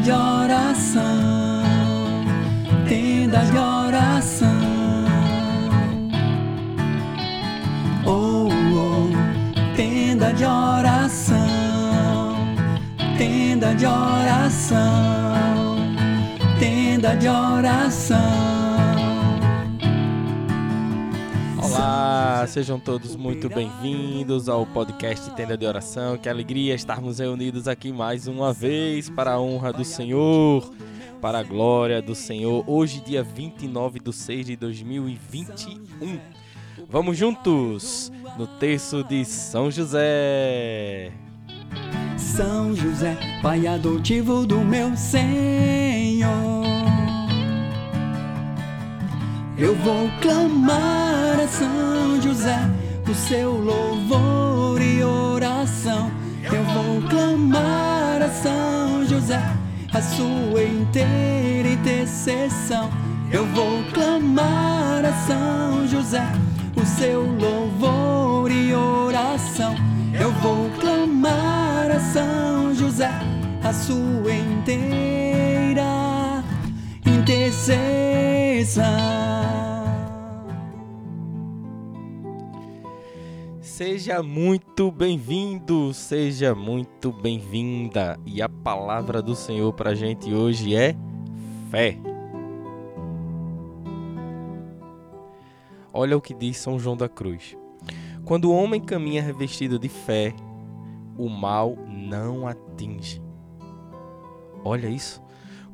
de 0.00 0.12
oração, 0.12 0.95
sejam 22.56 22.80
todos 22.80 23.14
muito 23.14 23.50
bem-vindos 23.50 24.48
ao 24.48 24.64
podcast 24.64 25.30
Tenda 25.32 25.58
de 25.58 25.66
Oração. 25.66 26.16
Que 26.16 26.26
alegria 26.26 26.74
estarmos 26.74 27.18
reunidos 27.18 27.68
aqui 27.68 27.92
mais 27.92 28.26
uma 28.26 28.50
vez 28.50 29.10
para 29.10 29.32
a 29.32 29.38
honra 29.38 29.74
do 29.74 29.84
Senhor, 29.84 30.72
para 31.20 31.40
a 31.40 31.42
glória 31.42 32.00
do 32.00 32.14
Senhor. 32.14 32.64
Hoje, 32.66 33.02
dia 33.04 33.22
29 33.22 34.00
de 34.00 34.10
6 34.10 34.46
de 34.46 34.56
2021. 34.56 36.18
Vamos 36.88 37.18
juntos 37.18 38.10
no 38.38 38.46
terço 38.46 39.04
de 39.04 39.22
São 39.26 39.70
José. 39.70 41.12
São 42.16 42.74
José, 42.74 43.18
pai 43.42 43.66
adotivo 43.66 44.46
do 44.46 44.60
meu 44.62 44.96
Senhor. 44.96 46.64
Eu 49.58 49.74
vou 49.74 50.08
clamar 50.22 51.05
São 51.48 52.20
José 52.20 52.58
o 53.08 53.14
seu 53.14 53.52
louvor 53.52 54.80
e 54.80 55.02
oração. 55.02 56.10
Eu 56.42 56.64
vou 56.64 57.02
clamar 57.08 58.22
a 58.22 58.28
São 58.30 59.06
José 59.06 59.42
a 59.92 60.02
sua 60.02 60.62
inteira 60.62 61.68
intercessão. 61.68 62.90
Eu 63.30 63.46
vou 63.46 63.82
clamar 63.92 65.04
a 65.04 65.12
São 65.26 65.86
José 65.86 66.26
o 66.76 66.84
seu 66.84 67.22
louvor 67.22 68.50
e 68.50 68.74
oração. 68.74 69.74
Eu 70.18 70.32
vou 70.32 70.70
clamar 70.80 71.90
a 71.90 72.00
São 72.00 72.74
José 72.74 73.10
a 73.62 73.72
sua 73.72 74.34
inteira 74.34 75.84
intercessão. 77.04 78.84
Seja 83.76 84.22
muito 84.22 84.90
bem-vindo, 84.90 85.92
seja 85.92 86.54
muito 86.54 87.12
bem-vinda. 87.12 88.18
E 88.24 88.40
a 88.40 88.48
palavra 88.48 89.20
do 89.20 89.36
Senhor 89.36 89.70
para 89.74 89.90
a 89.90 89.94
gente 89.94 90.32
hoje 90.32 90.74
é 90.74 90.96
fé. 91.70 91.98
Olha 95.92 96.16
o 96.16 96.22
que 96.22 96.32
diz 96.32 96.56
São 96.56 96.78
João 96.78 96.96
da 96.96 97.06
Cruz. 97.06 97.54
Quando 98.24 98.46
o 98.46 98.56
homem 98.56 98.80
caminha 98.80 99.20
revestido 99.20 99.78
de 99.78 99.90
fé, 99.90 100.32
o 101.18 101.28
mal 101.28 101.76
não 101.86 102.48
atinge. 102.48 103.20
Olha 104.64 104.88
isso. 104.88 105.22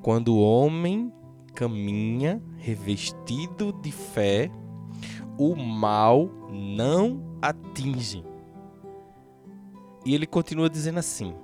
Quando 0.03 0.34
o 0.34 0.43
homem 0.43 1.12
caminha 1.55 2.43
revestido 2.56 3.72
de 3.72 3.93
fé, 3.93 4.50
o 5.38 5.55
mal 5.55 6.28
não 6.50 7.12
atinge. 7.12 7.31
E 10.04 10.14
ele 10.14 10.26
continua 10.26 10.70
dizendo 10.70 10.98
assim: 10.98 11.34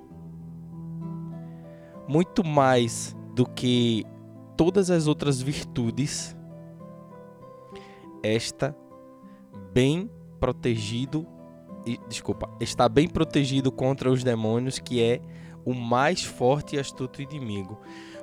muito 2.07 2.43
mais 2.43 3.15
do 3.35 3.45
que 3.45 4.05
todas 4.57 4.89
as 4.89 5.07
outras 5.07 5.41
virtudes, 5.41 6.35
esta 8.23 8.75
bem 9.73 10.09
protegido, 10.39 11.25
desculpa, 12.07 12.49
está 12.59 12.89
bem 12.89 13.07
protegido 13.07 13.71
contra 13.71 14.11
os 14.11 14.23
demônios, 14.23 14.79
que 14.79 15.01
é 15.01 15.21
o 15.65 15.73
mais 15.73 16.23
forte 16.23 16.75
e 16.75 16.79
astuto 16.79 17.21
inimigo. 17.21 17.79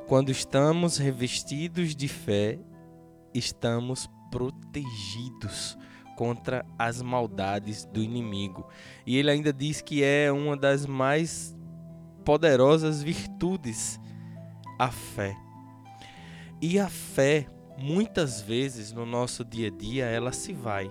Quando 0.06 0.30
estamos 0.30 0.98
revestidos 0.98 1.94
de 1.94 2.08
fé, 2.08 2.58
estamos 3.32 4.08
protegidos 4.30 5.76
contra 6.16 6.64
as 6.78 7.00
maldades 7.00 7.84
do 7.84 8.02
inimigo. 8.02 8.66
E 9.06 9.16
ele 9.16 9.30
ainda 9.30 9.52
diz 9.52 9.80
que 9.80 10.02
é 10.02 10.32
uma 10.32 10.56
das 10.56 10.86
mais 10.86 11.54
poderosas 12.24 13.02
virtudes 13.02 14.00
a 14.78 14.90
fé. 14.90 15.36
E 16.60 16.78
a 16.78 16.88
fé, 16.88 17.46
muitas 17.78 18.40
vezes 18.40 18.92
no 18.92 19.06
nosso 19.06 19.44
dia 19.44 19.68
a 19.68 19.70
dia, 19.70 20.06
ela 20.06 20.32
se 20.32 20.52
vai. 20.52 20.88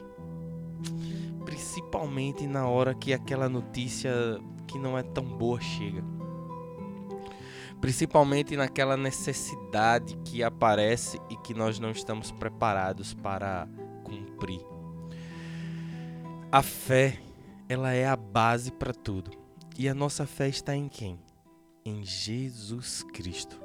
Principalmente 1.43 2.47
na 2.47 2.67
hora 2.67 2.93
que 2.93 3.13
aquela 3.13 3.49
notícia 3.49 4.11
que 4.67 4.77
não 4.77 4.97
é 4.97 5.03
tão 5.03 5.25
boa 5.25 5.59
chega 5.59 6.03
principalmente 7.85 8.57
naquela 8.57 8.97
necessidade 8.97 10.17
que 10.25 10.41
aparece 10.41 11.21
e 11.29 11.35
que 11.35 11.53
nós 11.53 11.77
não 11.77 11.91
estamos 11.91 12.31
preparados 12.31 13.13
para 13.13 13.67
cumprir. 14.03 14.74
A 16.55 16.61
fé, 16.61 17.19
ela 17.67 17.91
é 17.91 18.07
a 18.07 18.15
base 18.15 18.71
para 18.71 18.93
tudo. 18.93 19.29
E 19.77 19.89
a 19.89 19.93
nossa 19.93 20.25
fé 20.25 20.47
está 20.47 20.73
em 20.73 20.87
quem? 20.87 21.19
Em 21.83 22.01
Jesus 22.05 23.03
Cristo. 23.13 23.59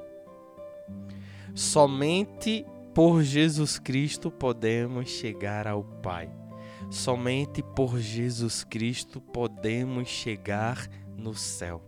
Somente 1.55 2.67
por 2.93 3.23
Jesus 3.23 3.79
Cristo 3.79 4.29
podemos 4.29 5.09
chegar 5.09 5.69
ao 5.69 5.85
Pai. 5.85 6.33
Somente 6.91 7.63
por 7.63 7.97
Jesus 7.97 8.65
Cristo 8.65 9.21
podemos 9.21 10.09
chegar 10.09 10.89
no 11.17 11.33
céu. 11.33 11.81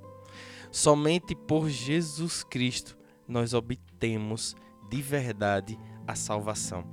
Somente 0.71 1.35
por 1.35 1.69
Jesus 1.69 2.45
Cristo 2.45 2.97
nós 3.27 3.55
obtemos 3.55 4.55
de 4.89 5.03
verdade 5.03 5.77
a 6.07 6.15
salvação. 6.15 6.85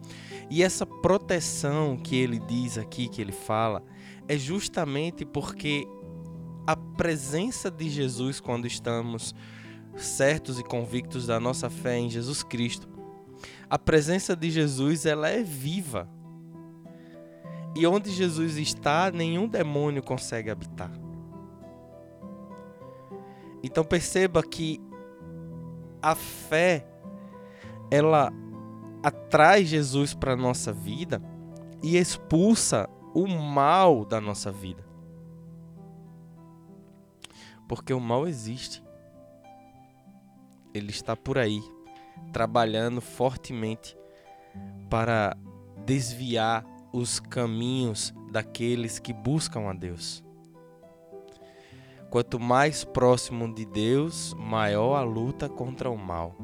E 0.50 0.64
essa 0.64 0.86
proteção 0.86 1.96
que 1.96 2.16
ele 2.16 2.40
diz 2.40 2.78
aqui, 2.78 3.08
que 3.08 3.22
ele 3.22 3.32
fala, 3.32 3.84
é 4.30 4.38
justamente 4.38 5.26
porque 5.26 5.88
a 6.68 6.76
presença 6.76 7.72
de 7.72 7.90
Jesus 7.90 8.40
quando 8.40 8.68
estamos 8.68 9.34
certos 9.98 10.60
e 10.60 10.64
convictos 10.64 11.26
da 11.26 11.40
nossa 11.40 11.68
fé 11.68 11.98
em 11.98 12.12
Jesus 12.12 12.44
Cristo, 12.44 12.88
a 13.68 13.80
presença 13.80 14.36
de 14.36 14.52
Jesus 14.52 15.08
ela 15.08 15.30
é 15.30 15.42
viva. 15.42 16.08
E 17.76 17.88
onde 17.88 18.12
Jesus 18.12 18.58
está, 18.58 19.10
nenhum 19.12 19.48
demônio 19.48 20.04
consegue 20.04 20.52
habitar. 20.52 20.92
Então 23.64 23.84
perceba 23.84 24.44
que 24.44 24.80
a 26.04 26.14
fé 26.14 26.86
ela 27.90 28.32
atrai 29.02 29.66
Jesus 29.66 30.14
para 30.14 30.36
nossa 30.36 30.72
vida 30.72 31.20
e 31.82 31.98
expulsa 31.98 32.88
o 33.14 33.28
mal 33.28 34.06
da 34.06 34.20
nossa 34.20 34.52
vida. 34.52 34.84
Porque 37.68 37.94
o 37.94 38.00
mal 38.00 38.28
existe. 38.28 38.84
Ele 40.74 40.92
está 40.92 41.16
por 41.16 41.38
aí, 41.38 41.62
trabalhando 42.32 43.02
fortemente 43.02 43.98
para 44.90 45.36
desviar 45.86 46.66
os 46.92 47.20
caminhos 47.20 48.14
daqueles 48.32 49.00
que 49.00 49.14
buscam 49.14 49.70
a 49.70 49.74
Deus. 49.74 50.24
Quanto 52.10 52.40
mais 52.40 52.84
próximo 52.84 53.54
de 53.54 53.66
Deus, 53.66 54.34
maior 54.34 54.96
a 54.96 55.04
luta 55.04 55.48
contra 55.48 55.92
o 55.92 55.98
mal. 55.98 56.36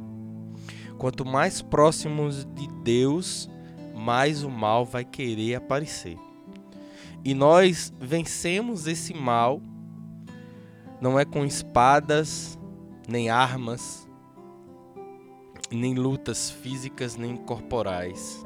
Quanto 0.97 1.25
mais 1.25 1.61
próximos 1.61 2.45
de 2.45 2.67
Deus, 2.83 3.49
mais 3.95 4.43
o 4.43 4.49
mal 4.49 4.85
vai 4.85 5.03
querer 5.03 5.55
aparecer. 5.55 6.17
E 7.25 7.33
nós 7.33 7.91
vencemos 7.99 8.85
esse 8.85 9.11
mal 9.11 9.59
não 11.01 11.19
é 11.19 11.25
com 11.25 11.43
espadas, 11.43 12.57
nem 13.09 13.29
armas, 13.29 14.07
nem 15.71 15.95
lutas 15.95 16.51
físicas 16.51 17.15
nem 17.17 17.35
corporais. 17.35 18.45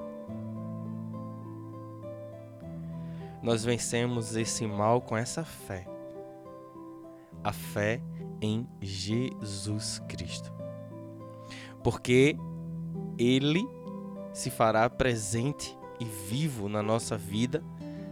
Nós 3.44 3.64
vencemos 3.66 4.36
esse 4.36 4.66
mal 4.66 5.02
com 5.02 5.16
essa 5.16 5.44
fé 5.44 5.86
a 7.44 7.54
fé 7.54 8.02
em 8.42 8.68
Jesus 8.82 10.00
Cristo. 10.08 10.52
Porque 11.84 12.38
Ele 13.18 13.68
se 14.34 14.50
fará 14.50 14.90
presente 14.90 15.78
e 16.00 16.06
vivo 16.06 16.70
na 16.70 16.82
nossa 16.82 17.18
vida 17.18 17.64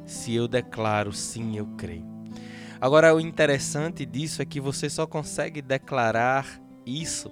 se 0.07 0.33
eu 0.33 0.47
declaro 0.47 1.11
sim, 1.13 1.57
eu 1.57 1.67
creio. 1.77 2.05
Agora, 2.79 3.13
o 3.13 3.19
interessante 3.19 4.05
disso 4.05 4.41
é 4.41 4.45
que 4.45 4.59
você 4.59 4.89
só 4.89 5.05
consegue 5.05 5.61
declarar 5.61 6.61
isso 6.85 7.31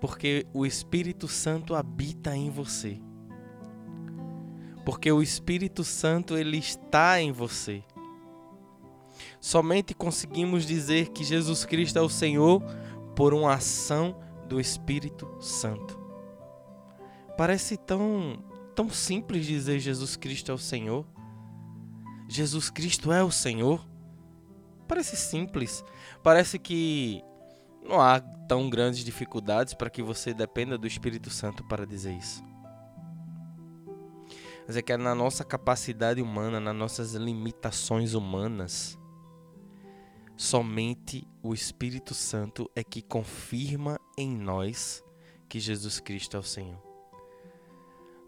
Porque 0.00 0.46
o 0.52 0.66
Espírito 0.66 1.26
Santo 1.26 1.74
habita 1.74 2.36
em 2.36 2.50
você. 2.50 3.00
Porque 4.84 5.10
o 5.10 5.22
Espírito 5.22 5.82
Santo 5.82 6.36
ele 6.36 6.58
está 6.58 7.18
em 7.18 7.32
você. 7.32 7.82
Somente 9.40 9.94
conseguimos 9.94 10.66
dizer 10.66 11.08
que 11.08 11.24
Jesus 11.24 11.64
Cristo 11.64 11.98
é 11.98 12.02
o 12.02 12.08
Senhor 12.08 12.62
por 13.16 13.32
uma 13.32 13.54
ação 13.54 14.16
do 14.46 14.60
Espírito 14.60 15.26
Santo. 15.40 15.98
Parece 17.38 17.76
tão 17.78 18.38
tão 18.74 18.90
simples 18.90 19.46
dizer 19.46 19.78
Jesus 19.78 20.16
Cristo 20.16 20.50
é 20.50 20.54
o 20.54 20.58
Senhor. 20.58 21.06
Jesus 22.28 22.70
Cristo 22.70 23.12
é 23.12 23.22
o 23.22 23.30
Senhor. 23.30 23.86
Parece 24.88 25.16
simples. 25.16 25.84
Parece 26.22 26.58
que 26.58 27.22
não 27.82 28.00
há 28.00 28.20
tão 28.20 28.68
grandes 28.70 29.04
dificuldades 29.04 29.74
para 29.74 29.90
que 29.90 30.02
você 30.02 30.32
dependa 30.32 30.78
do 30.78 30.86
Espírito 30.86 31.30
Santo 31.30 31.62
para 31.64 31.86
dizer 31.86 32.12
isso. 32.12 32.42
Mas 34.66 34.76
é 34.76 34.82
que 34.82 34.92
é 34.92 34.96
na 34.96 35.14
nossa 35.14 35.44
capacidade 35.44 36.22
humana, 36.22 36.58
nas 36.58 36.74
nossas 36.74 37.14
limitações 37.14 38.14
humanas, 38.14 38.98
somente 40.36 41.26
o 41.42 41.52
Espírito 41.52 42.14
Santo 42.14 42.70
é 42.74 42.82
que 42.82 43.02
confirma 43.02 44.00
em 44.16 44.34
nós 44.34 45.04
que 45.48 45.60
Jesus 45.60 46.00
Cristo 46.00 46.36
é 46.36 46.40
o 46.40 46.42
Senhor. 46.42 46.82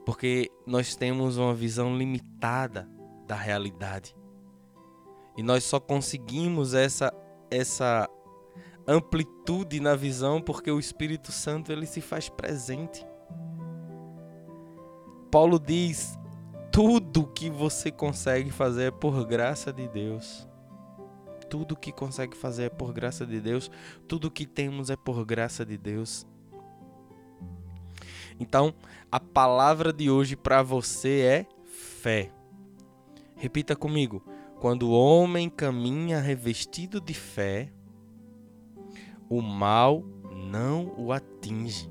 Porque 0.04 0.50
nós 0.66 0.94
temos 0.94 1.38
uma 1.38 1.54
visão 1.54 1.96
limitada 1.96 2.88
da 3.26 3.34
realidade. 3.36 4.16
E 5.36 5.42
nós 5.42 5.64
só 5.64 5.78
conseguimos 5.78 6.74
essa 6.74 7.12
essa 7.50 8.08
amplitude 8.86 9.80
na 9.80 9.94
visão 9.94 10.40
porque 10.40 10.70
o 10.70 10.78
Espírito 10.78 11.32
Santo 11.32 11.72
ele 11.72 11.86
se 11.86 12.00
faz 12.00 12.28
presente. 12.28 13.06
Paulo 15.30 15.58
diz: 15.58 16.18
tudo 16.72 17.26
que 17.26 17.50
você 17.50 17.90
consegue 17.90 18.50
fazer 18.50 18.84
é 18.84 18.90
por 18.90 19.24
graça 19.26 19.72
de 19.72 19.88
Deus. 19.88 20.46
Tudo 21.48 21.76
que 21.76 21.92
consegue 21.92 22.36
fazer 22.36 22.64
é 22.64 22.68
por 22.68 22.92
graça 22.92 23.24
de 23.24 23.40
Deus. 23.40 23.70
Tudo 24.08 24.30
que 24.30 24.46
temos 24.46 24.90
é 24.90 24.96
por 24.96 25.24
graça 25.24 25.64
de 25.64 25.78
Deus. 25.78 26.26
Então, 28.38 28.74
a 29.10 29.18
palavra 29.18 29.92
de 29.92 30.10
hoje 30.10 30.36
para 30.36 30.62
você 30.62 31.20
é 31.20 31.46
fé. 31.64 32.30
Repita 33.36 33.76
comigo. 33.76 34.24
Quando 34.58 34.88
o 34.88 34.92
homem 34.92 35.50
caminha 35.50 36.18
revestido 36.18 36.98
de 36.98 37.12
fé, 37.12 37.70
o 39.28 39.42
mal 39.42 40.02
não 40.34 40.94
o 40.96 41.12
atinge. 41.12 41.90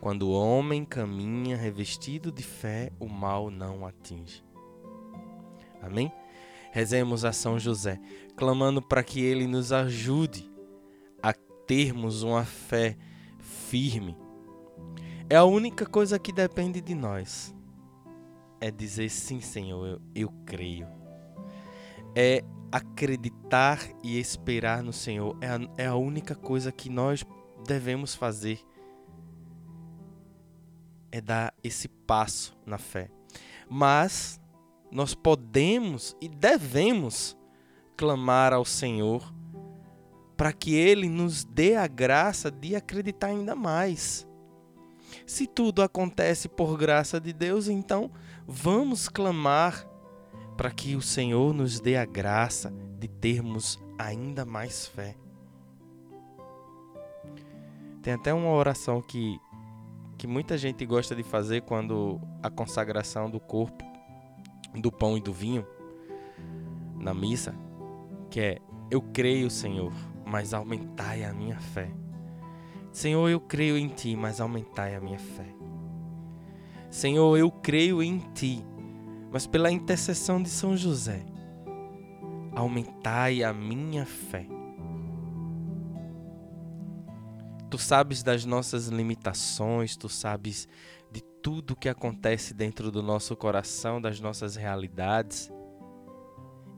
Quando 0.00 0.28
o 0.28 0.30
homem 0.30 0.84
caminha 0.84 1.56
revestido 1.56 2.30
de 2.30 2.44
fé, 2.44 2.92
o 3.00 3.08
mal 3.08 3.50
não 3.50 3.80
o 3.80 3.86
atinge. 3.86 4.44
Amém? 5.82 6.12
Rezemos 6.70 7.24
a 7.24 7.32
São 7.32 7.58
José, 7.58 7.98
clamando 8.36 8.80
para 8.80 9.02
que 9.02 9.20
ele 9.20 9.48
nos 9.48 9.72
ajude 9.72 10.48
a 11.20 11.32
termos 11.32 12.22
uma 12.22 12.44
fé 12.44 12.96
firme. 13.40 14.16
É 15.28 15.34
a 15.34 15.44
única 15.44 15.84
coisa 15.84 16.20
que 16.20 16.30
depende 16.30 16.80
de 16.80 16.94
nós 16.94 17.55
é 18.60 18.70
dizer 18.70 19.08
sim, 19.10 19.40
Senhor, 19.40 19.86
eu, 19.86 20.00
eu 20.14 20.32
creio. 20.44 20.86
É 22.14 22.42
acreditar 22.70 23.80
e 24.02 24.18
esperar 24.18 24.82
no 24.82 24.92
Senhor. 24.92 25.36
É 25.40 25.48
a, 25.48 25.60
é 25.76 25.86
a 25.86 25.94
única 25.94 26.34
coisa 26.34 26.72
que 26.72 26.88
nós 26.88 27.24
devemos 27.66 28.14
fazer. 28.14 28.60
É 31.10 31.20
dar 31.20 31.54
esse 31.62 31.88
passo 31.88 32.56
na 32.66 32.78
fé. 32.78 33.10
Mas 33.68 34.40
nós 34.90 35.14
podemos 35.14 36.16
e 36.20 36.28
devemos 36.28 37.36
clamar 37.96 38.52
ao 38.52 38.64
Senhor 38.64 39.34
para 40.36 40.52
que 40.52 40.74
Ele 40.74 41.08
nos 41.08 41.44
dê 41.44 41.76
a 41.76 41.86
graça 41.86 42.50
de 42.50 42.76
acreditar 42.76 43.28
ainda 43.28 43.54
mais. 43.54 44.25
Se 45.26 45.46
tudo 45.46 45.82
acontece 45.82 46.48
por 46.48 46.76
graça 46.76 47.20
de 47.20 47.32
Deus, 47.32 47.68
então 47.68 48.10
vamos 48.46 49.08
clamar 49.08 49.86
para 50.56 50.70
que 50.70 50.96
o 50.96 51.02
Senhor 51.02 51.52
nos 51.52 51.80
dê 51.80 51.96
a 51.96 52.04
graça 52.04 52.72
de 52.98 53.08
termos 53.08 53.78
ainda 53.98 54.44
mais 54.44 54.86
fé. 54.86 55.16
Tem 58.02 58.14
até 58.14 58.32
uma 58.32 58.50
oração 58.50 59.02
que, 59.02 59.38
que 60.16 60.26
muita 60.26 60.56
gente 60.56 60.86
gosta 60.86 61.14
de 61.14 61.22
fazer 61.22 61.62
quando 61.62 62.20
a 62.42 62.48
consagração 62.48 63.28
do 63.28 63.40
corpo, 63.40 63.84
do 64.74 64.92
pão 64.92 65.16
e 65.16 65.20
do 65.20 65.32
vinho 65.32 65.66
na 66.98 67.12
missa, 67.12 67.54
que 68.30 68.40
é: 68.40 68.58
Eu 68.90 69.02
creio, 69.02 69.50
Senhor, 69.50 69.92
mas 70.24 70.54
aumentai 70.54 71.24
a 71.24 71.32
minha 71.32 71.58
fé. 71.58 71.90
Senhor, 72.96 73.28
eu 73.28 73.38
creio 73.38 73.76
em 73.76 73.88
ti, 73.88 74.16
mas 74.16 74.40
aumentai 74.40 74.94
a 74.94 75.00
minha 75.02 75.18
fé. 75.18 75.54
Senhor, 76.90 77.36
eu 77.36 77.50
creio 77.50 78.02
em 78.02 78.20
ti, 78.32 78.64
mas 79.30 79.46
pela 79.46 79.70
intercessão 79.70 80.42
de 80.42 80.48
São 80.48 80.74
José, 80.74 81.22
aumentai 82.54 83.42
a 83.42 83.52
minha 83.52 84.06
fé. 84.06 84.46
Tu 87.68 87.76
sabes 87.76 88.22
das 88.22 88.46
nossas 88.46 88.86
limitações, 88.86 89.94
tu 89.94 90.08
sabes 90.08 90.66
de 91.12 91.20
tudo 91.42 91.76
que 91.76 91.90
acontece 91.90 92.54
dentro 92.54 92.90
do 92.90 93.02
nosso 93.02 93.36
coração, 93.36 94.00
das 94.00 94.20
nossas 94.20 94.56
realidades 94.56 95.52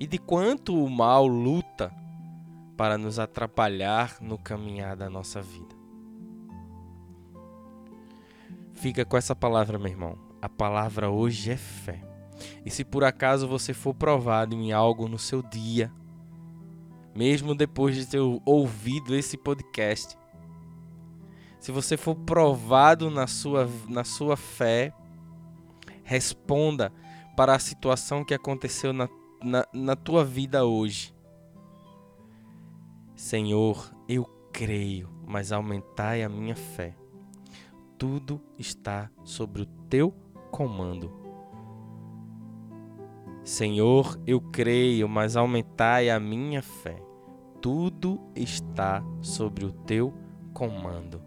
e 0.00 0.06
de 0.06 0.18
quanto 0.18 0.84
o 0.84 0.90
mal 0.90 1.28
luta 1.28 1.94
para 2.76 2.98
nos 2.98 3.20
atrapalhar 3.20 4.16
no 4.20 4.36
caminhar 4.36 4.96
da 4.96 5.08
nossa 5.08 5.40
vida. 5.40 5.77
Fica 8.78 9.04
com 9.04 9.16
essa 9.16 9.34
palavra, 9.34 9.76
meu 9.76 9.88
irmão. 9.88 10.16
A 10.40 10.48
palavra 10.48 11.10
hoje 11.10 11.50
é 11.50 11.56
fé. 11.56 12.00
E 12.64 12.70
se 12.70 12.84
por 12.84 13.02
acaso 13.02 13.48
você 13.48 13.74
for 13.74 13.92
provado 13.92 14.54
em 14.54 14.70
algo 14.70 15.08
no 15.08 15.18
seu 15.18 15.42
dia, 15.42 15.92
mesmo 17.12 17.56
depois 17.56 17.96
de 17.96 18.06
ter 18.06 18.20
ouvido 18.20 19.16
esse 19.16 19.36
podcast, 19.36 20.16
se 21.58 21.72
você 21.72 21.96
for 21.96 22.14
provado 22.14 23.10
na 23.10 23.26
sua, 23.26 23.68
na 23.88 24.04
sua 24.04 24.36
fé, 24.36 24.92
responda 26.04 26.92
para 27.36 27.56
a 27.56 27.58
situação 27.58 28.24
que 28.24 28.32
aconteceu 28.32 28.92
na, 28.92 29.08
na, 29.42 29.66
na 29.72 29.96
tua 29.96 30.24
vida 30.24 30.64
hoje. 30.64 31.12
Senhor, 33.16 33.92
eu 34.08 34.24
creio, 34.52 35.10
mas 35.26 35.50
aumentai 35.50 36.22
a 36.22 36.28
minha 36.28 36.54
fé 36.54 36.94
tudo 37.98 38.40
está 38.56 39.10
sobre 39.24 39.62
o 39.62 39.66
teu 39.90 40.14
comando. 40.50 41.12
Senhor, 43.42 44.20
eu 44.26 44.40
creio, 44.40 45.08
mas 45.08 45.36
aumentai 45.36 46.08
a 46.08 46.20
minha 46.20 46.62
fé. 46.62 47.02
Tudo 47.60 48.20
está 48.36 49.02
sobre 49.20 49.64
o 49.64 49.72
teu 49.72 50.14
comando. 50.54 51.20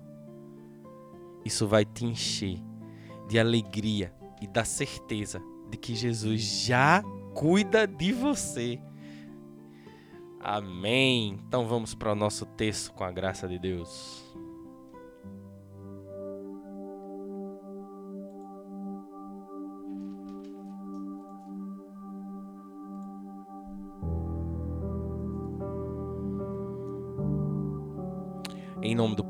Isso 1.43 1.67
vai 1.67 1.83
te 1.83 2.05
encher 2.05 2.59
de 3.27 3.37
alegria 3.37 4.13
e 4.41 4.47
da 4.47 4.63
certeza 4.63 5.41
de 5.69 5.77
que 5.77 5.93
Jesus 5.95 6.41
já 6.41 7.03
cuida 7.33 7.85
de 7.85 8.13
você. 8.13 8.79
Amém. 10.39 11.39
Então 11.47 11.67
vamos 11.67 11.93
para 11.93 12.11
o 12.11 12.15
nosso 12.15 12.45
texto 12.45 12.93
com 12.93 13.03
a 13.03 13.11
graça 13.11 13.47
de 13.47 13.59
Deus. 13.59 14.30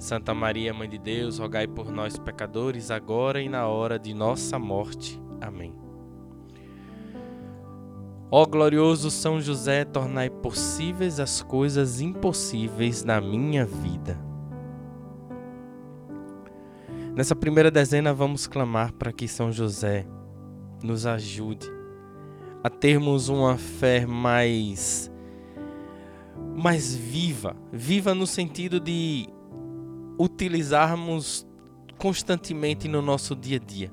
Santa 0.00 0.32
Maria, 0.32 0.72
Mãe 0.72 0.88
de 0.88 0.98
Deus, 0.98 1.38
rogai 1.38 1.66
por 1.66 1.92
nós, 1.92 2.18
pecadores, 2.18 2.90
agora 2.90 3.42
e 3.42 3.50
na 3.50 3.68
hora 3.68 3.98
de 3.98 4.14
nossa 4.14 4.58
morte. 4.58 5.20
Amém. 5.42 5.74
Ó 8.30 8.46
glorioso 8.46 9.10
São 9.10 9.38
José, 9.42 9.84
tornai 9.84 10.30
possíveis 10.30 11.20
as 11.20 11.42
coisas 11.42 12.00
impossíveis 12.00 13.04
na 13.04 13.20
minha 13.20 13.66
vida. 13.66 14.18
Nessa 17.14 17.36
primeira 17.36 17.70
dezena, 17.70 18.14
vamos 18.14 18.46
clamar 18.46 18.94
para 18.94 19.12
que 19.12 19.28
São 19.28 19.52
José 19.52 20.06
nos 20.82 21.04
ajude 21.04 21.68
a 22.64 22.70
termos 22.70 23.28
uma 23.28 23.58
fé 23.58 24.06
mais 24.06 25.12
mais 26.56 26.94
viva, 26.94 27.54
viva 27.70 28.14
no 28.14 28.26
sentido 28.26 28.80
de 28.80 29.28
utilizarmos 30.20 31.46
constantemente 31.96 32.86
no 32.86 33.00
nosso 33.00 33.34
dia 33.34 33.56
a 33.56 33.64
dia. 33.64 33.90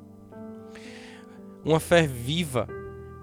Uma 1.63 1.79
fé 1.79 2.05
viva 2.05 2.67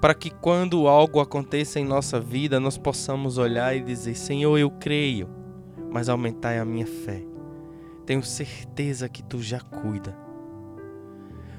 para 0.00 0.14
que 0.14 0.30
quando 0.30 0.88
algo 0.88 1.20
aconteça 1.20 1.78
em 1.78 1.84
nossa 1.84 2.18
vida, 2.18 2.58
nós 2.58 2.78
possamos 2.78 3.36
olhar 3.36 3.76
e 3.76 3.82
dizer: 3.82 4.14
Senhor, 4.14 4.56
eu 4.56 4.70
creio, 4.70 5.28
mas 5.90 6.08
aumentai 6.08 6.58
a 6.58 6.64
minha 6.64 6.86
fé. 6.86 7.22
Tenho 8.06 8.22
certeza 8.22 9.08
que 9.08 9.22
tu 9.22 9.42
já 9.42 9.60
cuida. 9.60 10.16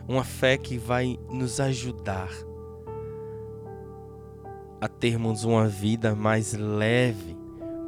Uma 0.07 0.23
fé 0.23 0.57
que 0.57 0.77
vai 0.77 1.19
nos 1.29 1.59
ajudar 1.59 2.29
a 4.81 4.87
termos 4.87 5.43
uma 5.43 5.67
vida 5.67 6.15
mais 6.15 6.53
leve. 6.53 7.37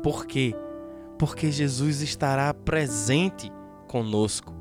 Por 0.01 0.25
quê? 0.25 0.55
Porque 1.17 1.51
Jesus 1.51 2.01
estará 2.01 2.55
presente 2.67 3.49
conosco. 3.87 4.53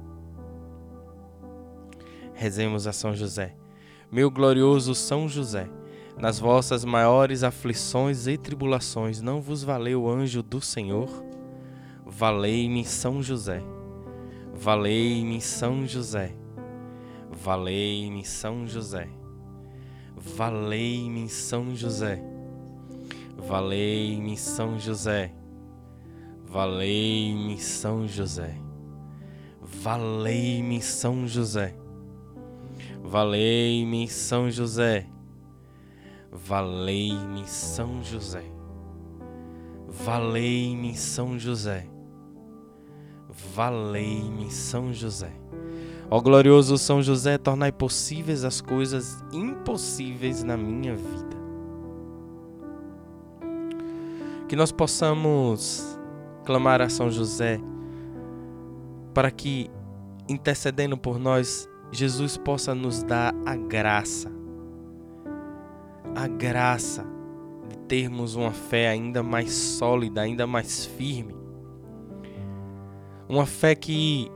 Rezemos 2.35 2.87
a 2.87 2.93
São 2.93 3.13
José. 3.13 3.57
Meu 4.13 4.31
glorioso 4.31 4.95
São 4.95 5.29
José, 5.29 5.69
nas 6.17 6.39
vossas 6.39 6.85
maiores 6.85 7.43
aflições 7.43 8.29
e 8.29 8.39
tribulações, 8.39 9.21
não 9.21 9.41
vos 9.41 9.65
valeu 9.65 10.05
o 10.05 10.09
anjo 10.09 10.41
do 10.41 10.61
Senhor? 10.61 11.09
Valei-me 12.07 12.85
São 12.85 13.21
José. 13.21 13.61
Valei-me 14.55 15.41
São 15.41 15.85
José. 15.85 16.33
Valei-me 17.29 18.25
São 18.25 18.69
José. 18.69 19.09
Valei-me 20.17 21.29
São 21.29 21.75
José. 21.75 22.23
Valei-me 23.37 24.37
São 24.37 24.79
José. 24.79 25.33
Valei-me 26.57 27.59
São 27.59 28.09
José. 28.09 28.57
Valei-me 29.61 30.81
São 30.81 31.29
José. 31.29 31.75
Valei-me 33.05 34.09
São 34.09 34.51
José. 34.51 35.07
Valei-me 36.33 37.47
São 37.47 38.03
José. 38.03 38.43
Valei-me 39.87 40.97
São 40.97 41.39
José. 41.39 41.87
Valei-me 43.55 44.51
São 44.51 44.95
José. 44.95 45.33
Ó 46.09 46.23
glorioso 46.23 46.79
São 46.79 47.03
José, 47.03 47.37
tornai 47.37 47.71
possíveis 47.71 48.45
as 48.45 48.63
coisas 48.63 49.23
impossíveis 49.31 50.43
na 50.43 50.57
minha 50.57 50.97
vida. 50.97 51.37
Que 54.49 54.57
nós 54.57 54.73
possamos 54.73 55.96
clamar 56.47 56.81
a 56.81 56.89
São 56.89 57.11
José 57.11 57.61
para 59.13 59.31
que, 59.33 59.69
intercedendo 60.29 60.97
por 60.97 61.19
nós, 61.19 61.69
Jesus 61.91 62.37
possa 62.37 62.75
nos 62.75 63.03
dar 63.03 63.35
a 63.45 63.57
graça, 63.57 64.31
a 66.15 66.29
graça 66.29 67.05
de 67.69 67.77
termos 67.79 68.37
uma 68.37 68.53
fé 68.53 68.89
ainda 68.89 69.23
mais 69.23 69.53
sólida, 69.53 70.21
ainda 70.21 70.47
mais 70.47 70.87
firme. 70.87 71.35
Uma 73.29 73.45
fé 73.45 73.75
que 73.75 74.31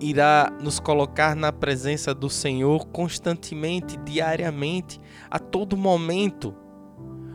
irá 0.00 0.50
nos 0.62 0.80
colocar 0.80 1.36
na 1.36 1.52
presença 1.52 2.14
do 2.14 2.30
Senhor 2.30 2.86
constantemente, 2.86 3.98
diariamente, 3.98 4.98
a 5.30 5.38
todo 5.38 5.76
momento, 5.76 6.54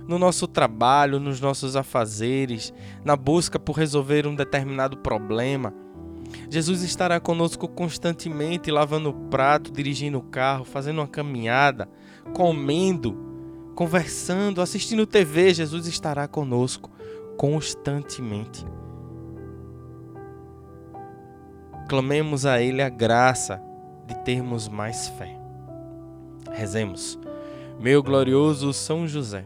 no 0.08 0.20
nosso 0.20 0.48
trabalho, 0.48 1.20
nos 1.20 1.40
nossos 1.42 1.76
afazeres, 1.76 2.74
na 3.04 3.16
busca 3.16 3.60
por 3.60 3.78
resolver 3.78 4.28
um 4.28 4.36
determinado 4.36 4.98
problema. 4.98 5.74
Jesus 6.50 6.82
estará 6.82 7.20
conosco 7.20 7.68
constantemente, 7.68 8.72
lavando 8.72 9.10
o 9.10 9.14
prato, 9.14 9.72
dirigindo 9.72 10.18
o 10.18 10.24
carro, 10.24 10.66
fazendo 10.66 11.00
uma 11.00 11.08
caminhada, 11.08 11.90
comendo, 12.34 13.18
conversando, 13.76 14.62
assistindo 14.62 15.06
TV. 15.06 15.54
Jesus 15.54 15.88
estará 15.88 16.28
conosco 16.28 16.90
constantemente. 17.38 18.66
Clamemos 21.88 22.46
a 22.46 22.62
Ele 22.62 22.82
a 22.82 22.90
graça 22.90 23.62
de 24.08 24.16
termos 24.24 24.68
mais 24.68 25.08
fé. 25.10 25.38
Rezemos, 26.52 27.20
meu 27.80 28.02
glorioso 28.02 28.74
São 28.74 29.08
José, 29.08 29.46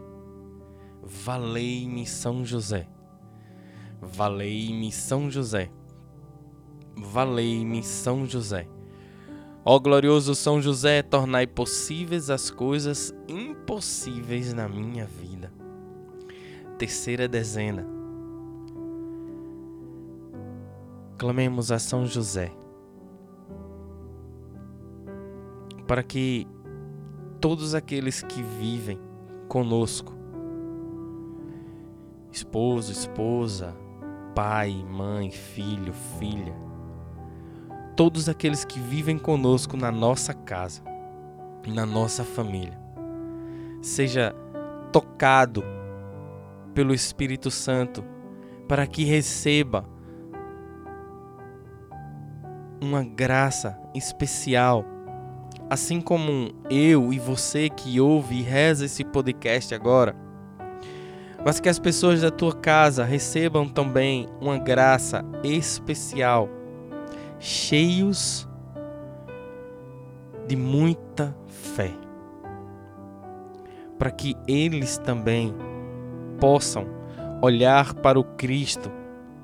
Valei-me 1.01 2.05
São 2.05 2.45
José. 2.45 2.87
Valei-me 4.01 4.91
São 4.91 5.29
José. 5.29 5.71
Valei-me 6.95 7.83
São 7.83 8.25
José. 8.25 8.67
Ó 9.63 9.79
glorioso 9.79 10.33
São 10.33 10.61
José, 10.61 11.01
tornai 11.01 11.45
possíveis 11.45 12.29
as 12.29 12.49
coisas 12.49 13.13
impossíveis 13.27 14.53
na 14.53 14.67
minha 14.67 15.05
vida. 15.05 15.51
Terceira 16.77 17.27
dezena 17.27 17.85
Clamemos 21.21 21.71
a 21.71 21.77
São 21.77 22.07
José 22.07 22.51
para 25.85 26.01
que 26.01 26.47
todos 27.39 27.75
aqueles 27.75 28.23
que 28.23 28.41
vivem 28.41 28.97
conosco, 29.47 30.15
esposo, 32.31 32.91
esposa, 32.91 33.75
pai, 34.33 34.85
mãe, 34.89 35.29
filho, 35.29 35.93
filha, 35.93 36.55
todos 37.95 38.29
aqueles 38.29 38.63
que 38.63 38.79
vivem 38.79 39.17
conosco 39.17 39.75
na 39.75 39.91
nossa 39.91 40.33
casa, 40.33 40.81
na 41.67 41.85
nossa 41.85 42.23
família. 42.23 42.79
Seja 43.81 44.33
tocado 44.91 45.63
pelo 46.73 46.93
Espírito 46.93 47.51
Santo 47.51 48.03
para 48.67 48.87
que 48.87 49.03
receba 49.03 49.85
uma 52.81 53.03
graça 53.03 53.79
especial. 53.93 54.85
Assim 55.69 56.01
como 56.01 56.51
eu 56.69 57.13
e 57.13 57.19
você 57.19 57.69
que 57.69 57.99
ouve 57.99 58.39
e 58.39 58.41
reza 58.41 58.85
esse 58.85 59.03
podcast 59.05 59.73
agora, 59.73 60.15
mas 61.43 61.59
que 61.59 61.69
as 61.69 61.79
pessoas 61.79 62.21
da 62.21 62.29
tua 62.29 62.53
casa 62.53 63.03
recebam 63.03 63.67
também 63.67 64.27
uma 64.39 64.57
graça 64.57 65.25
especial, 65.43 66.47
cheios 67.39 68.47
de 70.47 70.55
muita 70.55 71.35
fé, 71.47 71.91
para 73.97 74.11
que 74.11 74.35
eles 74.47 74.97
também 74.99 75.53
possam 76.39 76.85
olhar 77.41 77.93
para 77.95 78.19
o 78.19 78.23
Cristo 78.23 78.91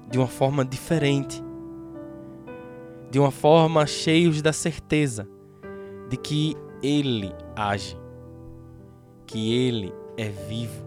de 0.09 0.19
uma 0.19 0.27
forma 0.27 0.63
diferente, 0.63 1.43
de 3.09 3.19
uma 3.19 3.31
forma 3.31 3.87
cheios 3.87 4.41
da 4.41 4.53
certeza 4.53 5.27
de 6.09 6.17
que 6.17 6.55
Ele 6.83 7.33
age, 7.55 7.97
que 9.25 9.53
Ele 9.53 9.93
é 10.15 10.29
vivo 10.29 10.86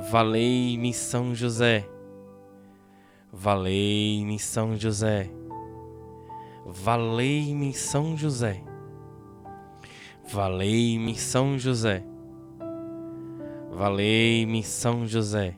Valei-me, 0.00 0.94
São 0.94 1.34
José. 1.34 1.84
Valei-me, 3.32 4.38
São 4.38 4.76
José. 4.76 5.28
Valei-me, 6.64 7.74
São 7.74 8.16
José. 8.16 8.62
Valei-me, 10.32 11.16
São 11.16 11.58
José. 11.58 12.04
Valei-me, 13.72 14.62
São 14.62 15.04
José. 15.04 15.56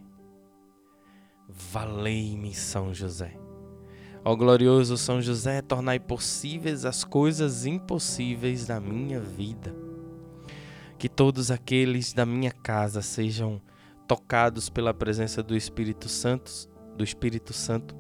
Valei-me, 1.46 2.54
São 2.54 2.94
José. 2.94 3.36
Ó 4.24 4.34
glorioso 4.34 4.96
São 4.96 5.20
José, 5.20 5.60
tornai 5.60 6.00
possíveis 6.00 6.86
as 6.86 7.04
coisas 7.04 7.66
impossíveis 7.66 8.66
da 8.66 8.80
minha 8.80 9.20
vida. 9.20 9.74
Que 10.98 11.10
todos 11.10 11.50
aqueles 11.50 12.14
da 12.14 12.24
minha 12.24 12.50
casa 12.50 13.02
sejam 13.02 13.60
tocados 14.10 14.68
pela 14.68 14.92
presença 14.92 15.40
do 15.40 15.56
Espírito 15.56 16.08
Santo, 16.08 16.50
do 16.96 17.04
Espírito 17.04 17.52
Santo 17.52 17.94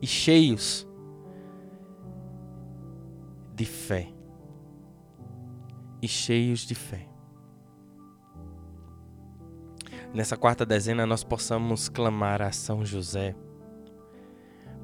e 0.00 0.06
cheios 0.06 0.86
de 3.52 3.64
fé 3.64 4.08
e 6.00 6.06
cheios 6.06 6.60
de 6.60 6.76
fé. 6.76 7.08
Nessa 10.14 10.36
quarta 10.36 10.64
dezena, 10.64 11.04
nós 11.04 11.24
possamos 11.24 11.88
clamar 11.88 12.40
a 12.40 12.52
São 12.52 12.84
José 12.84 13.34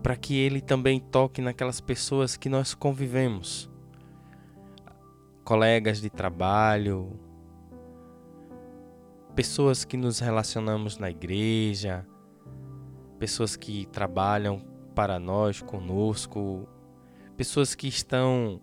para 0.03 0.17
que 0.17 0.37
ele 0.37 0.61
também 0.61 0.99
toque 0.99 1.41
naquelas 1.41 1.81
pessoas 1.81 2.37
que 2.37 2.49
nós 2.49 2.75
convivemos, 2.75 3.71
colegas 5.45 6.01
de 6.01 6.11
trabalho, 6.11 7.28
pessoas 9.39 9.85
que 9.85 9.97
nos 9.97 10.19
relacionamos 10.19 10.99
na 10.99 11.09
igreja, 11.09 12.05
pessoas 13.21 13.55
que 13.55 13.87
trabalham 13.87 14.61
para 14.97 15.17
nós, 15.21 15.63
conosco, 15.63 16.69
pessoas 17.37 17.73
que 17.77 17.87
estão 17.87 18.61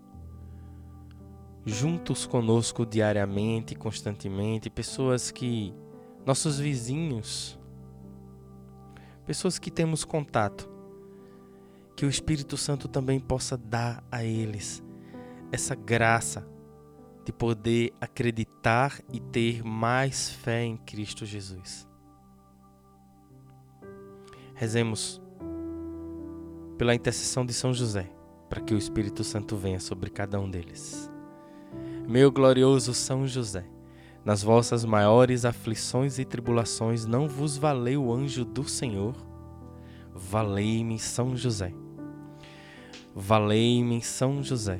juntos 1.65 2.27
conosco 2.27 2.85
diariamente, 2.85 3.73
constantemente, 3.73 4.69
pessoas 4.69 5.31
que 5.31 5.73
nossos 6.25 6.59
vizinhos, 6.59 7.57
pessoas 9.25 9.57
que 9.57 9.71
temos 9.71 10.03
contato, 10.03 10.69
que 11.95 12.05
o 12.05 12.09
Espírito 12.09 12.57
Santo 12.57 12.89
também 12.89 13.17
possa 13.17 13.55
dar 13.55 14.03
a 14.11 14.25
eles 14.25 14.83
essa 15.53 15.73
graça 15.73 16.45
de 17.25 17.33
poder 17.33 17.91
acreditar 17.99 19.01
e 19.11 19.19
ter 19.19 19.63
mais 19.63 20.29
fé 20.29 20.63
em 20.63 20.77
Cristo 20.77 21.25
Jesus. 21.25 21.87
Rezemos 24.53 25.19
pela 26.77 26.93
intercessão 26.93 27.45
de 27.45 27.51
São 27.51 27.73
José, 27.73 28.09
para 28.47 28.61
que 28.61 28.73
o 28.73 28.77
Espírito 28.77 29.23
Santo 29.23 29.57
venha 29.57 29.79
sobre 29.79 30.09
cada 30.09 30.39
um 30.39 30.49
deles. 30.49 31.11
Meu 32.07 32.31
glorioso 32.31 32.93
São 32.93 33.25
José, 33.25 33.65
nas 34.23 34.43
vossas 34.43 34.85
maiores 34.85 35.45
aflições 35.45 36.19
e 36.19 36.25
tribulações 36.25 37.05
não 37.05 37.27
vos 37.27 37.57
valeu 37.57 38.05
o 38.05 38.13
anjo 38.13 38.45
do 38.45 38.63
Senhor? 38.67 39.15
Valei-me 40.13 40.99
São 40.99 41.35
José. 41.35 41.73
Valei-me 43.15 44.01
São 44.01 44.43
José. 44.43 44.79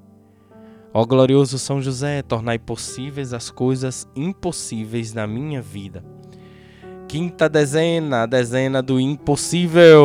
Ó 0.93 1.05
glorioso 1.05 1.57
São 1.57 1.81
José, 1.81 2.21
tornai 2.21 2.59
possíveis 2.59 3.33
as 3.33 3.49
coisas 3.49 4.05
impossíveis 4.13 5.13
na 5.13 5.25
minha 5.25 5.61
vida. 5.61 6.03
Quinta 7.07 7.47
dezena, 7.47 8.23
a 8.23 8.25
dezena 8.25 8.81
do 8.81 8.99
impossível. 8.99 10.01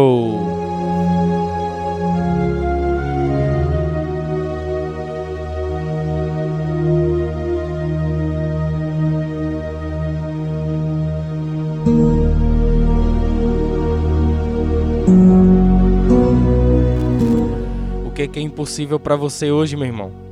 O 18.04 18.10
que 18.14 18.22
é, 18.22 18.28
que 18.28 18.38
é 18.38 18.42
impossível 18.42 19.00
para 19.00 19.16
você 19.16 19.50
hoje, 19.50 19.76
meu 19.76 19.86
irmão? 19.86 20.25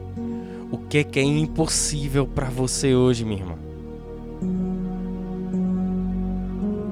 Que 1.03 1.19
é 1.19 1.25
impossível 1.25 2.25
para 2.25 2.49
você 2.49 2.95
hoje, 2.95 3.25
minha 3.25 3.41
irmã? 3.41 3.55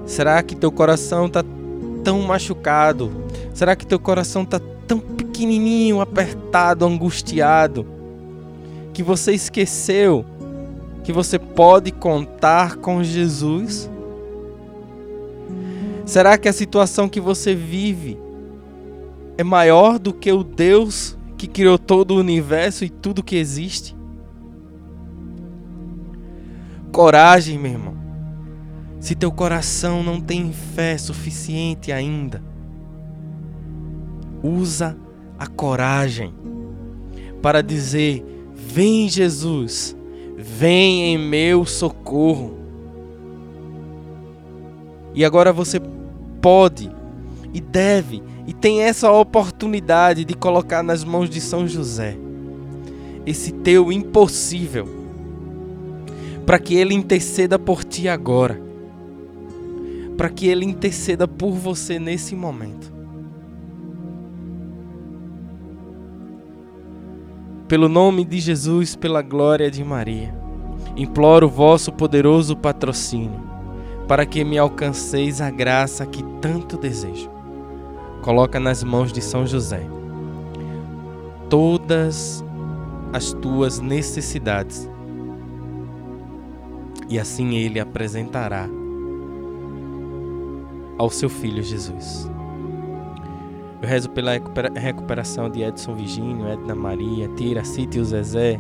Será 0.05 0.43
que 0.43 0.57
teu 0.57 0.73
coração 0.73 1.29
tá 1.29 1.45
tão 2.03 2.21
machucado? 2.23 3.13
Será 3.55 3.77
que 3.77 3.87
teu 3.87 4.01
coração 4.01 4.45
tá 4.45 4.61
tão 4.89 4.99
pequenininho, 4.99 6.01
apertado, 6.01 6.85
angustiado, 6.85 7.87
que 8.93 9.05
você 9.05 9.35
esqueceu 9.35 10.25
que 11.05 11.13
você 11.13 11.39
pode 11.39 11.93
contar 11.93 12.79
com 12.79 13.05
Jesus? 13.05 13.89
Será 16.05 16.37
que 16.37 16.49
a 16.49 16.53
situação 16.53 17.09
que 17.09 17.21
você 17.21 17.55
vive 17.55 18.19
é 19.39 19.45
maior 19.45 19.97
do 19.97 20.13
que 20.13 20.33
o 20.33 20.43
Deus 20.43 21.17
que 21.43 21.49
criou 21.49 21.77
todo 21.77 22.13
o 22.13 22.21
universo 22.21 22.85
e 22.85 22.89
tudo 22.89 23.21
que 23.21 23.35
existe? 23.35 23.97
Coragem, 26.93 27.59
meu 27.59 27.73
irmão. 27.73 27.97
Se 29.01 29.17
teu 29.17 29.33
coração 29.33 30.05
não 30.05 30.21
tem 30.21 30.53
fé 30.53 30.97
suficiente 30.97 31.91
ainda, 31.91 32.41
usa 34.41 34.97
a 35.37 35.49
coragem 35.49 36.33
para 37.43 37.61
dizer: 37.61 38.25
Vem, 38.55 39.09
Jesus, 39.09 39.97
vem 40.39 41.13
em 41.13 41.19
meu 41.19 41.65
socorro. 41.65 42.57
E 45.13 45.25
agora 45.25 45.53
você 45.53 45.81
pode 46.41 46.89
e 47.53 47.61
deve 47.61 48.23
e 48.47 48.53
tem 48.53 48.83
essa 48.83 49.11
oportunidade 49.11 50.25
de 50.25 50.35
colocar 50.35 50.83
nas 50.83 51.05
mãos 51.05 51.31
de 51.31 51.41
São 51.41 51.67
José 51.67 52.17
esse 53.25 53.53
teu 53.53 53.93
impossível, 53.93 54.89
para 56.45 56.59
que 56.59 56.75
ele 56.75 56.93
interceda 56.93 57.57
por 57.57 57.85
ti 57.85 58.09
agora, 58.09 58.61
para 60.17 60.29
que 60.29 60.49
ele 60.49 60.65
interceda 60.65 61.29
por 61.29 61.53
você 61.53 62.01
nesse 62.01 62.35
momento. 62.35 62.93
Pelo 67.69 67.89
nome 67.89 68.25
de 68.25 68.41
Jesus, 68.41 68.97
pela 68.97 69.23
glória 69.23 69.71
de 69.71 69.85
Maria, 69.85 70.35
imploro 70.97 71.47
o 71.47 71.51
vosso 71.51 71.93
poderoso 71.93 72.57
patrocínio, 72.57 73.41
para 74.09 74.27
que 74.27 74.45
me 74.45 74.59
alcanceis 74.59 75.41
a 75.41 75.49
graça 75.49 76.05
que 76.05 76.25
tanto 76.41 76.77
desejo 76.77 77.32
coloca 78.23 78.59
nas 78.59 78.83
mãos 78.83 79.13
de 79.13 79.21
São 79.21 79.47
José 79.47 79.83
todas 81.51 82.43
as 83.13 83.35
tuas 83.35 83.79
necessidades. 83.79 84.89
E 87.11 87.19
assim 87.19 87.57
ele 87.57 87.79
apresentará 87.79 88.67
ao 90.97 91.11
seu 91.11 91.29
filho 91.29 91.63
Jesus. 91.63 92.31
Eu 93.83 93.89
rezo 93.89 94.09
pela 94.11 94.33
recuperação 94.75 95.51
de 95.51 95.63
Edson 95.63 95.95
Virgínio, 95.95 96.49
Edna 96.49 96.75
Maria, 96.75 97.29
Tira, 97.37 97.65
Cítio 97.65 98.03
Zezé, 98.05 98.59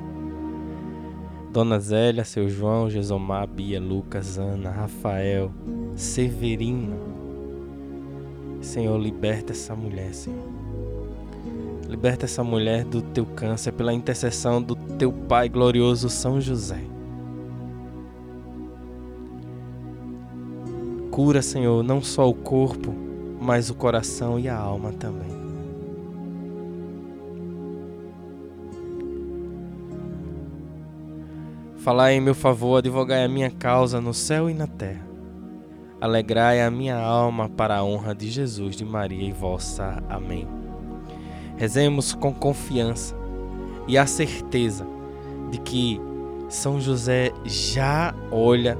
Dona 1.50 1.78
Zélia, 1.78 2.24
seu 2.24 2.48
João, 2.48 2.90
Jesomar, 2.90 3.46
Bia, 3.46 3.80
Lucas, 3.80 4.36
Ana, 4.36 4.70
Rafael, 4.70 5.50
Severino, 5.94 7.11
Senhor, 8.62 8.96
liberta 8.96 9.52
essa 9.52 9.74
mulher, 9.74 10.14
Senhor. 10.14 10.48
Liberta 11.88 12.24
essa 12.24 12.42
mulher 12.42 12.84
do 12.84 13.02
teu 13.02 13.26
câncer 13.26 13.72
pela 13.72 13.92
intercessão 13.92 14.62
do 14.62 14.74
teu 14.74 15.12
Pai 15.12 15.48
glorioso 15.48 16.08
São 16.08 16.40
José. 16.40 16.80
Cura, 21.10 21.42
Senhor, 21.42 21.82
não 21.82 22.00
só 22.00 22.26
o 22.26 22.32
corpo, 22.32 22.94
mas 23.38 23.68
o 23.68 23.74
coração 23.74 24.38
e 24.38 24.48
a 24.48 24.56
alma 24.56 24.92
também. 24.92 25.30
Falai 31.76 32.14
em 32.14 32.20
meu 32.20 32.34
favor, 32.34 32.76
advogai 32.76 33.24
a 33.24 33.28
minha 33.28 33.50
causa 33.50 34.00
no 34.00 34.14
céu 34.14 34.48
e 34.48 34.54
na 34.54 34.68
terra. 34.68 35.11
Alegrai 36.02 36.60
a 36.60 36.68
minha 36.68 36.98
alma 36.98 37.48
para 37.48 37.76
a 37.76 37.84
honra 37.84 38.12
de 38.12 38.28
Jesus, 38.28 38.74
de 38.74 38.84
Maria 38.84 39.22
e 39.22 39.30
vossa. 39.30 40.02
Amém. 40.08 40.48
Rezemos 41.56 42.12
com 42.12 42.34
confiança 42.34 43.14
e 43.86 43.96
a 43.96 44.04
certeza 44.04 44.84
de 45.52 45.58
que 45.58 46.00
São 46.48 46.80
José 46.80 47.30
já 47.44 48.12
olha 48.32 48.76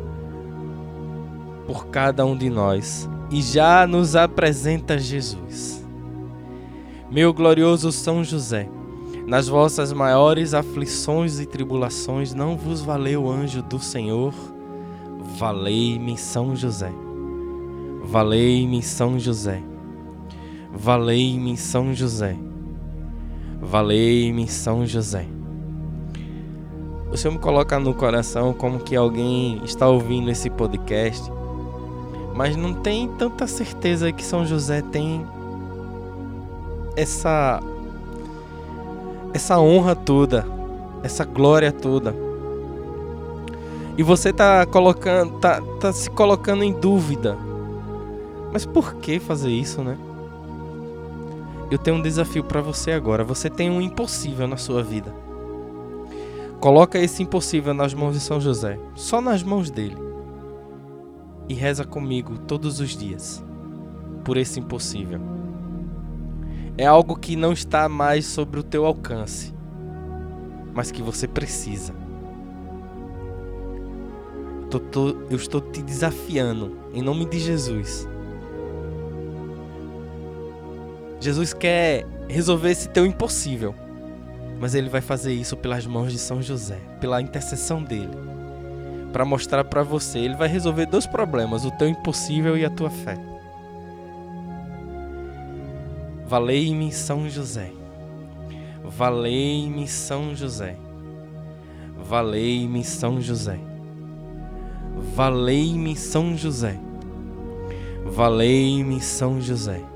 por 1.65 1.87
cada 1.87 2.27
um 2.27 2.37
de 2.37 2.51
nós 2.51 3.09
e 3.31 3.41
já 3.41 3.87
nos 3.87 4.17
apresenta 4.17 4.99
Jesus. 4.99 5.87
Meu 7.09 7.33
glorioso 7.33 7.93
São 7.93 8.25
José, 8.25 8.69
nas 9.29 9.47
vossas 9.47 9.93
maiores 9.93 10.55
aflições 10.55 11.39
e 11.39 11.47
tribulações, 11.47 12.35
não 12.35 12.57
vos 12.57 12.81
valeu 12.81 13.27
o 13.27 13.31
anjo 13.31 13.63
do 13.63 13.79
Senhor? 13.79 14.35
Valei-me, 15.39 16.19
São 16.19 16.57
José. 16.57 16.93
Valei-me 18.05 18.83
São 18.83 19.19
José. 19.19 19.63
Valei-me 20.73 21.57
São 21.57 21.95
José. 21.95 22.37
Valei-me 23.61 24.49
São 24.49 24.85
José. 24.85 25.27
O 27.11 27.17
Senhor 27.17 27.35
me 27.35 27.39
coloca 27.39 27.79
no 27.79 27.95
coração 27.95 28.53
como 28.53 28.81
que 28.81 28.97
alguém 28.97 29.63
está 29.65 29.89
ouvindo 29.89 30.31
esse 30.31 30.51
podcast, 30.51 31.31
mas 32.35 32.57
não 32.57 32.75
tem 32.75 33.09
tanta 33.17 33.47
certeza 33.47 34.11
que 34.11 34.25
São 34.25 34.45
José 34.45 34.83
tem 34.83 35.25
essa 36.97 37.63
essa 39.33 39.59
honra 39.61 39.95
toda, 39.95 40.45
essa 41.03 41.25
glória 41.25 41.71
toda. 41.71 42.15
E 43.97 44.03
você 44.03 44.31
está 44.31 44.67
colocando, 44.67 45.39
tá, 45.39 45.63
tá 45.81 45.93
se 45.93 46.11
colocando 46.11 46.65
em 46.65 46.73
dúvida 46.73 47.52
mas 48.53 48.67
por 48.67 48.97
que 48.97 49.19
fazer 49.19 49.51
isso, 49.51 49.83
né? 49.83 49.97
Eu 51.71 51.79
tenho 51.79 51.97
um 51.97 52.03
desafio 52.03 52.45
para 52.45 52.61
você 52.61 52.93
agora. 52.93 53.25
Você 53.25 53.49
tem 53.49 53.71
um 53.71 53.81
impossível 53.81 54.47
na 54.47 54.59
sua 54.59 54.83
vida. 54.83 55.11
Coloca 56.61 56.99
esse 56.99 57.23
impossível 57.23 57.73
nas 57.73 57.95
mãos 57.95 58.13
de 58.13 58.21
São 58.21 58.39
José, 58.39 58.79
só 58.95 59.23
nas 59.23 59.43
mãos 59.43 59.71
dele. 59.71 59.97
E 61.49 61.55
reza 61.55 61.85
comigo 61.85 62.37
todos 62.47 62.79
os 62.79 62.91
dias 62.91 63.43
por 64.23 64.37
esse 64.37 64.61
impossível. 64.61 65.19
É 66.77 66.85
algo 66.87 67.17
que 67.17 67.37
não 67.37 67.53
está 67.53 67.89
mais 67.89 68.27
sobre 68.27 68.61
o 68.61 68.63
teu 68.63 68.85
alcance, 68.85 69.55
mas 70.75 70.91
que 70.91 71.03
você 71.03 71.27
precisa. 71.27 71.95
Eu 75.31 75.37
estou 75.37 75.61
te 75.61 75.83
desafiando, 75.83 76.77
em 76.95 77.03
nome 77.03 77.27
de 77.27 77.39
Jesus, 77.39 78.09
Jesus 81.23 81.55
quer 81.55 82.05
resolver 82.29 82.73
esse 82.73 82.89
teu 82.89 83.07
impossível. 83.07 83.73
Mas 84.59 84.75
ele 84.75 84.89
vai 84.89 85.01
fazer 85.01 85.33
isso 85.33 85.57
pelas 85.57 85.87
mãos 85.87 86.11
de 86.11 86.19
São 86.19 86.43
José, 86.43 86.79
pela 87.01 87.23
intercessão 87.23 87.81
dele. 87.81 88.11
Para 89.13 89.25
mostrar 89.25 89.63
para 89.63 89.85
você, 89.85 90.19
ele 90.19 90.35
vai 90.35 90.49
resolver 90.49 90.87
dois 90.87 91.07
problemas, 91.07 91.65
o 91.65 91.71
teu 91.71 91.89
impossível 91.89 92.59
e 92.59 92.65
a 92.65 92.71
tua 92.71 92.91
fé. 92.91 93.17
Valei-me 96.27 96.91
São 96.91 97.29
José. 97.29 97.71
Valei-me 98.83 99.87
São 99.87 100.35
José. 100.35 100.77
Valei-me 101.97 102.83
São 102.83 103.21
José. 103.21 103.61
Valei-me 105.15 105.95
São 105.95 106.37
José. 106.37 106.81
Valei-me 108.05 109.01
São 109.01 109.41
José. 109.41 109.92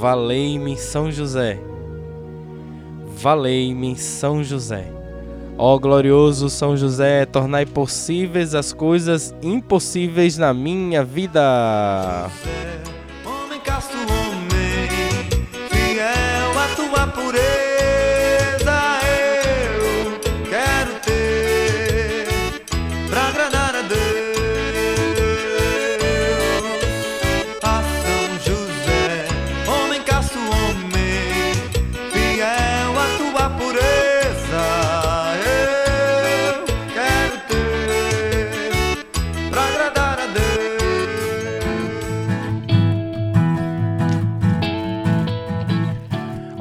Valei-me 0.00 0.78
São 0.78 1.12
José. 1.12 1.58
Valei-me 3.18 3.94
São 3.96 4.42
José. 4.42 4.90
Ó 5.58 5.78
glorioso 5.78 6.48
São 6.48 6.74
José, 6.74 7.26
tornai 7.26 7.66
possíveis 7.66 8.54
as 8.54 8.72
coisas 8.72 9.34
impossíveis 9.42 10.38
na 10.38 10.54
minha 10.54 11.04
vida. 11.04 12.30
Homem 12.30 12.99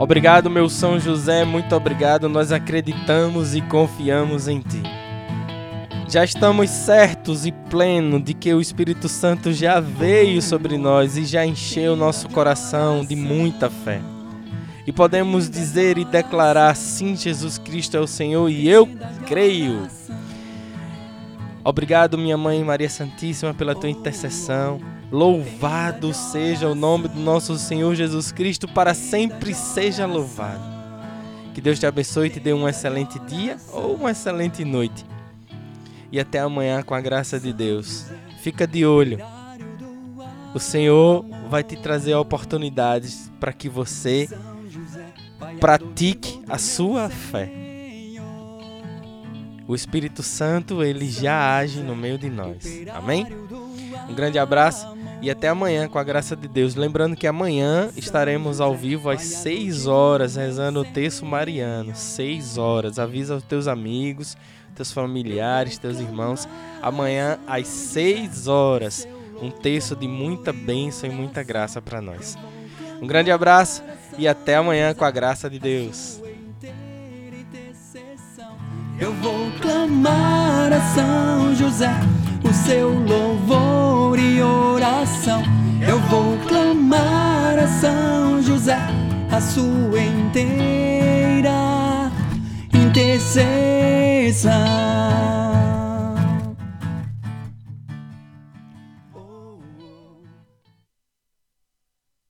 Obrigado, 0.10 0.50
meu 0.50 0.68
São 0.68 1.00
José, 1.00 1.46
muito 1.46 1.76
obrigado. 1.76 2.28
Nós 2.28 2.52
acreditamos 2.52 3.54
e 3.54 3.62
confiamos 3.62 4.48
em 4.48 4.60
Ti. 4.60 4.82
Já 6.08 6.24
estamos 6.24 6.68
certos 6.72 7.46
e 7.46 7.52
plenos 7.52 8.24
de 8.24 8.34
que 8.34 8.52
o 8.52 8.60
Espírito 8.60 9.08
Santo 9.08 9.54
já 9.54 9.80
veio 9.80 10.42
sobre 10.42 10.80
nós 10.80 11.16
e 11.16 11.26
já 11.26 11.46
encheu 11.46 11.96
nosso 11.96 12.28
coração 12.28 13.06
de 13.06 13.16
muita 13.16 13.70
fé. 13.70 14.02
E 14.88 14.92
podemos 14.92 15.48
dizer 15.48 16.00
e 16.00 16.06
declarar: 16.06 16.76
sim, 16.76 17.16
Jesus 17.16 17.60
Cristo 17.60 17.96
é 17.96 18.00
o 18.00 18.08
Senhor 18.08 18.50
e 18.50 18.68
eu 18.68 18.90
creio. 19.28 19.88
Obrigado, 21.64 22.18
minha 22.18 22.36
mãe 22.36 22.64
Maria 22.64 22.90
Santíssima, 22.90 23.54
pela 23.54 23.76
tua 23.76 23.92
intercessão. 23.92 24.82
Louvado 25.12 26.14
seja 26.14 26.68
o 26.68 26.76
nome 26.76 27.08
do 27.08 27.20
nosso 27.20 27.58
Senhor 27.58 27.96
Jesus 27.96 28.32
Cristo, 28.32 28.68
para 28.68 28.94
sempre 28.94 29.56
seja 29.56 30.06
louvado. 30.06 30.62
Que 31.54 31.60
Deus 31.60 31.80
te 31.80 31.88
abençoe 31.88 32.28
e 32.28 32.30
te 32.30 32.40
dê 32.40 32.54
um 32.54 32.70
excelente 32.70 33.18
dia 33.20 33.58
ou 33.74 33.96
uma 33.96 34.12
excelente 34.12 34.64
noite. 34.64 35.04
E 36.12 36.20
até 36.20 36.40
amanhã 36.40 36.84
com 36.84 36.94
a 36.94 37.02
graça 37.02 37.40
de 37.40 37.52
Deus. 37.52 38.06
Fica 38.42 38.68
de 38.68 38.86
olho. 38.86 39.20
o 40.54 40.60
Senhor 40.60 41.26
vai 41.50 41.64
te 41.64 41.76
trazer 41.76 42.14
oportunidades 42.14 43.32
para 43.40 43.52
que 43.52 43.68
você 43.68 44.30
pratique 45.60 46.40
a 46.48 46.60
sua 46.60 47.10
fé. 47.10 47.52
O 49.68 49.76
Espírito 49.76 50.24
Santo, 50.24 50.84
ele 50.84 51.10
já 51.10 51.58
age 51.58 51.82
no 51.82 51.96
meio 51.96 52.18
de 52.18 52.30
nós. 52.30 52.66
Amém? 52.94 53.28
Um 54.08 54.16
grande 54.16 54.40
abraço 54.40 54.99
e 55.22 55.30
até 55.30 55.50
amanhã 55.50 55.88
com 55.88 56.00
a 56.00 56.04
graça 56.04 56.36
de 56.36 56.48
Deus. 56.48 56.76
Lembrando 56.76 57.16
que 57.16 57.28
amanhã 57.28 57.90
estaremos 57.96 58.62
ao 58.62 58.76
vivo 58.76 59.10
às 59.10 59.22
6 59.22 59.88
horas 59.88 60.36
rezando 60.36 60.82
o 60.82 60.86
texto 60.86 61.26
mariano. 61.26 61.94
6 61.94 62.58
horas. 62.58 63.00
Avisa 63.00 63.36
os 63.36 63.44
teus 63.44 63.68
amigos, 63.68 64.38
teus 64.76 64.92
familiares, 64.92 65.78
teus 65.78 66.00
irmãos. 66.00 66.48
Amanhã 66.82 67.38
às 67.48 67.68
6 67.68 68.48
horas 68.48 69.08
um 69.42 69.50
texto 69.50 69.96
de 69.96 70.08
muita 70.08 70.52
bênção 70.52 71.10
e 71.10 71.14
muita 71.14 71.44
graça 71.44 71.82
para 71.82 72.02
nós. 72.02 72.38
Um 73.02 73.08
grande 73.08 73.32
abraço 73.32 73.84
e 74.18 74.28
até 74.28 74.56
amanhã 74.56 74.94
com 74.94 75.06
a 75.06 75.12
graça 75.12 75.50
de 75.50 75.60
Deus. 75.60 76.22
Eu 79.00 79.14
vou 79.14 79.50
clamar 79.62 80.74
a 80.74 80.82
São 80.94 81.56
José 81.56 81.90
o 82.44 82.54
seu 82.54 82.90
louvor 82.90 84.20
e 84.20 84.42
oração. 84.42 85.42
Eu 85.88 86.00
vou 86.02 86.38
clamar 86.48 87.58
a 87.60 87.68
São 87.68 88.42
José 88.42 88.80
a 89.32 89.40
sua 89.40 90.02
inteira 90.02 91.52
intercessão. 92.74 94.50